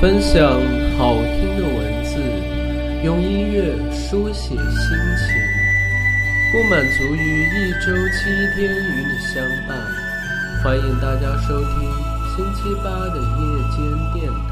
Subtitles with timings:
[0.00, 0.42] 分享
[0.96, 2.16] 好听的文字，
[3.04, 4.64] 用音乐书写心情，
[6.50, 8.24] 不满足于一周七
[8.56, 9.76] 天与你相伴。
[10.64, 11.74] 欢迎大家收听
[12.34, 13.44] 星期八的夜
[13.76, 13.78] 间
[14.14, 14.49] 电台。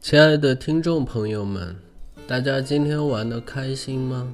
[0.00, 1.76] 亲爱的听众朋友们，
[2.26, 4.32] 大家今天玩的开心吗？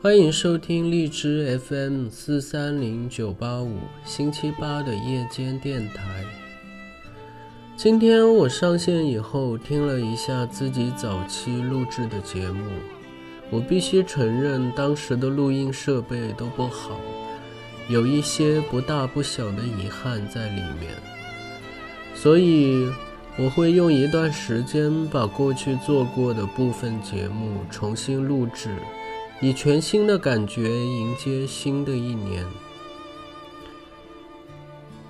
[0.00, 6.24] 欢迎收听荔枝 FM 四三零九八五星期八的夜间电台。
[7.76, 12.64] 今天我上线以后听了一下自己早期录制的节目，
[13.50, 16.98] 我必须承认当时的录音设备都不好，
[17.88, 20.90] 有一些不大不小的遗憾在里面，
[22.14, 22.90] 所以。
[23.38, 28.74] 我会用一段时间把过去做过的部分节目重新录制，
[29.42, 32.46] 以全新的感觉迎接新的一年。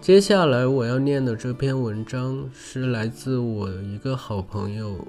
[0.01, 5.07] 接下来我要念的这篇文章是来自我一个好朋友，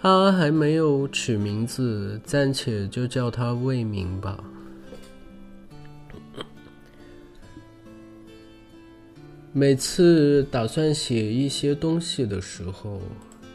[0.00, 4.42] 他还没有取名字，暂且就叫他魏明吧。
[9.58, 13.00] 每次打算写一些东西的时候，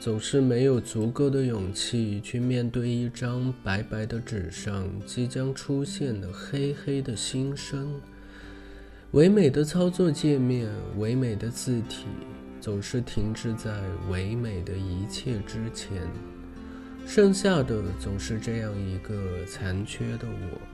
[0.02, 7.90] 总是没有足够的勇气去面对一张白白的纸上即将出现的黑黑的心声。
[9.12, 12.04] 唯美的操作界面，唯美的字体，
[12.60, 13.72] 总是停滞在
[14.10, 15.90] 唯美的一切之前，
[17.08, 20.73] 剩下的总是这样一个残缺的我。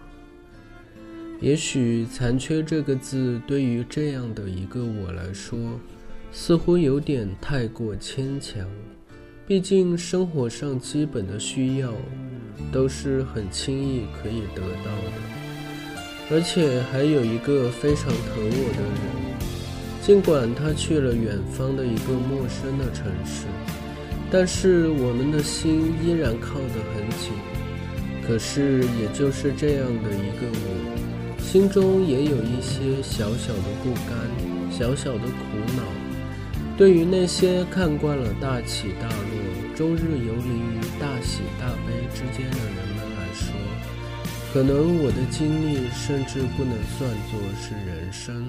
[1.41, 5.57] 也许“残缺”这个字对于这样的一个我来说，
[6.33, 8.67] 似乎有点太过牵强。
[9.47, 11.93] 毕竟生活上基本的需要
[12.71, 15.11] 都是很轻易可以得到的，
[16.29, 19.39] 而且还有一个非常疼我的人，
[20.01, 23.47] 尽管他去了远方的一个陌生的城市，
[24.29, 27.31] 但是我们的心依然靠得很紧。
[28.27, 30.78] 可是，也就是这样的一个我。
[31.51, 34.15] 心中也有一些小小的不甘，
[34.71, 35.81] 小小的苦恼。
[36.77, 43.51] 对于那些看惯了大起大落、终日游离于大喜大悲之间的人们来说，
[44.53, 48.45] 可能我的经历甚至不能算作是人生。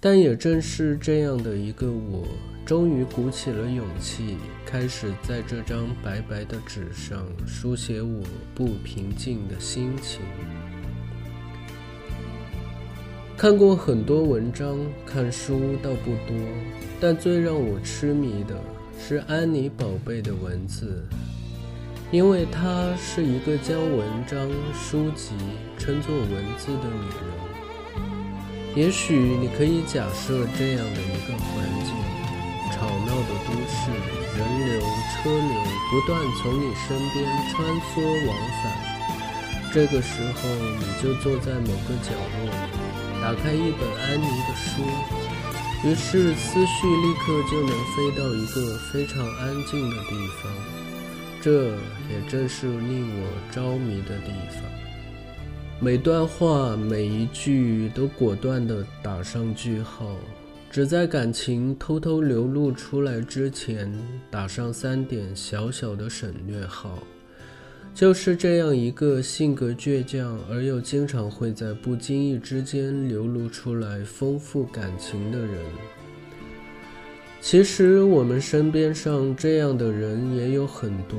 [0.00, 2.26] 但也正是这样的一个我，
[2.66, 10.22] 终于鼓起了勇气，开始在这张白白的纸上书写我不平静的心情。
[13.38, 14.76] 看过很多文章，
[15.06, 16.36] 看书倒不多，
[17.00, 18.56] 但最让我痴迷的
[18.98, 21.04] 是安妮宝贝的文字，
[22.10, 25.34] 因为她是一个将文章、书籍
[25.78, 26.28] 称作文
[26.58, 27.22] 字的女人。
[28.74, 31.94] 也许你可以假设这样的一个环境：
[32.74, 33.88] 吵闹的都市，
[34.36, 34.80] 人流、
[35.14, 35.54] 车流
[35.92, 37.62] 不断从你身边穿
[37.94, 38.66] 梭往返。
[39.72, 40.48] 这个时候，
[40.80, 42.10] 你就坐在某个角
[42.42, 42.77] 落里。
[43.28, 44.80] 打开一本安妮的书，
[45.86, 50.50] 于是思绪立刻就能飞到一个非常安静的地方。
[51.42, 51.66] 这
[52.08, 54.62] 也正是令我着迷的地方。
[55.78, 60.16] 每段话、每一句都果断地打上句号，
[60.70, 63.94] 只在感情偷偷流露出来之前
[64.30, 66.98] 打上三点小小的省略号。
[67.98, 75.58] 就是这样一个性格倔强而又经常会在不经意之间流露出来丰富感情的人。
[77.40, 81.18] 其实我们身边上这样的人也有很多，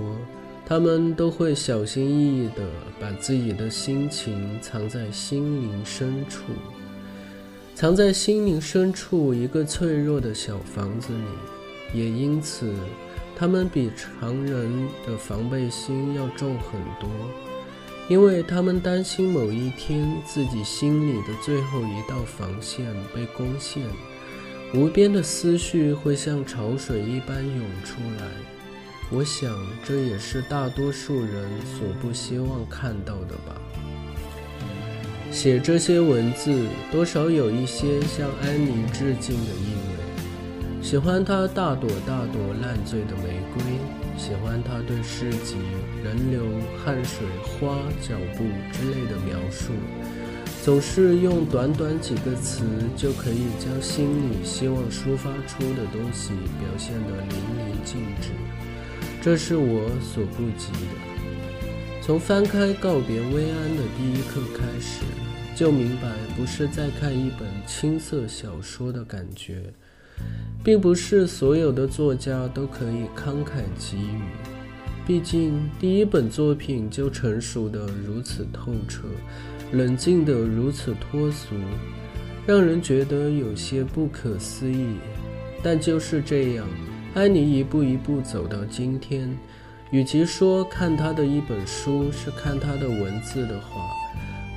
[0.65, 2.65] 他们都会小心翼翼地
[2.97, 6.53] 把自己的心情藏在心灵深处，
[7.75, 12.73] 藏在心灵深处一个脆弱的小房子里，也因此。
[13.39, 14.69] 他们比常人
[15.07, 17.09] 的防备心要重很多，
[18.09, 23.81] 因为他们担心某一天自己心里的最后一道防线被攻陷，
[24.73, 28.27] 无边的思绪会像潮水一般涌出来。
[29.09, 33.55] 我想，这也是大多数人所不希望看到的吧。
[35.31, 40.08] 写这些文字，多少有一些向安妮致敬的意味。
[40.81, 43.61] 喜欢他大朵大朵烂醉的玫瑰，
[44.17, 45.55] 喜欢他对市集
[46.03, 46.43] 人流、
[46.83, 49.73] 汗水、花、脚步之类的描述，
[50.63, 52.63] 总是用短短几个词
[52.95, 56.29] 就可以将心里希望抒发出的东西
[56.59, 58.29] 表现得淋漓尽致，
[59.21, 62.01] 这是我所不及的。
[62.01, 65.03] 从翻开告别薇安的第一刻开始，
[65.55, 69.71] 就明白不是在看一本青涩小说的感觉，
[70.63, 74.21] 并不是所有的作家都可以慷慨给予。
[75.07, 79.03] 毕竟第一本作品就成熟的如此透彻。
[79.71, 81.53] 冷静的如此脱俗，
[82.47, 84.97] 让人觉得有些不可思议。
[85.61, 86.67] 但就是这样，
[87.13, 89.29] 安妮一步一步走到今天。
[89.91, 93.81] 与其说看她的一本书是看她的文字的话，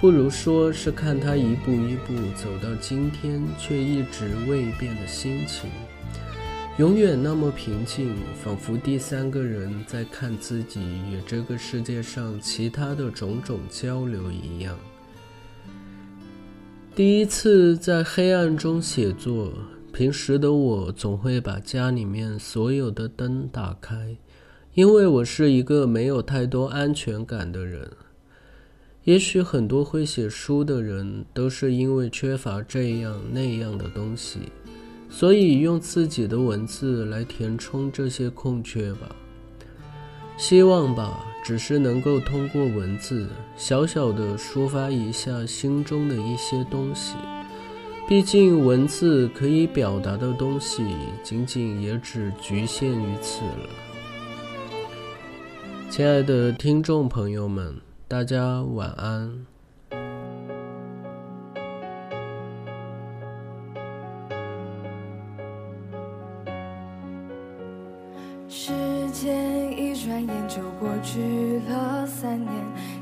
[0.03, 5.71] 不如说是看他一步一步走到今天却一直未变的心情，
[6.77, 14.77] 永远那么平静，仿佛第三个人在看自己与这个世界上其他的种种交流一样。
[16.97, 19.53] 第一次在黑暗中写作，
[19.93, 24.17] 平时的我总会把家里面所有的灯打开，
[24.75, 27.89] 因为我是一个没有太多安全感的人。
[29.05, 34.39] 也许很多会写书的人都是因为缺乏这样那样的东西，
[35.11, 39.15] 所以用自己的文字来填充这些空缺吧。
[40.37, 41.27] 希望吧。
[41.45, 47.17] 只是能够通过文字小小的抒发一下心中的一些东西，
[48.09, 50.85] 毕竟文字可以表达的东西
[51.25, 53.69] 仅仅也只局限于此了。
[55.91, 57.75] 亲爱的听众朋友们，
[58.13, 59.47] 大家晚安。
[68.51, 68.71] 时
[69.13, 72.53] 间一转眼就过去了三年，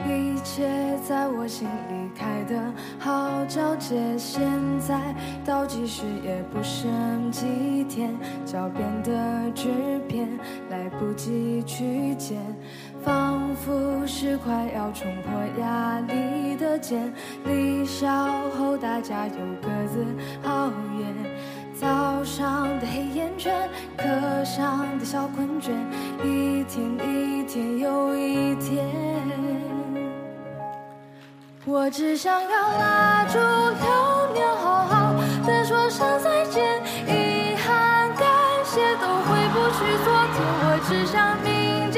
[0.07, 4.17] 一切在我心里开得好皎洁。
[4.17, 4.49] 现
[4.79, 5.13] 在
[5.45, 8.15] 倒计时也不剩几天，
[8.47, 9.69] 脚边的纸
[10.09, 10.29] 片
[10.71, 12.39] 来不及去捡，
[13.03, 15.33] 仿佛是快要冲破
[15.63, 17.13] 压力的茧。
[17.45, 18.09] 离校
[18.59, 20.05] 后大家又各自
[20.49, 20.67] 熬
[20.99, 21.07] 夜。
[21.75, 24.05] 早上的黑眼圈，课
[24.45, 25.71] 上的小困倦，
[26.23, 28.87] 一天一天又一天，
[31.65, 35.15] 我只想要拉住流年，好好
[35.47, 36.83] 的说声再见。
[37.07, 38.29] 遗憾、感
[38.63, 41.90] 谢都回不去昨天，我只想铭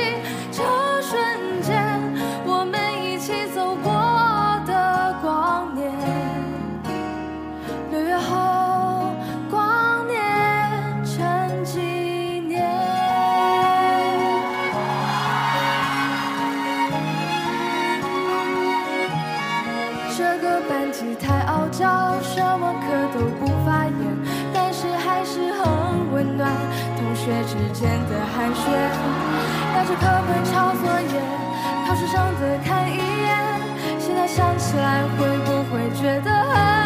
[20.43, 23.95] 个班级太傲娇，什么课都不发言，
[24.53, 26.51] 但是还是很温暖。
[26.97, 28.67] 同学之间的寒暄，
[29.73, 31.23] 带着课本抄作业，
[31.87, 33.39] 考试上的看一眼。
[34.01, 36.82] 现在想起来，会不会觉得很？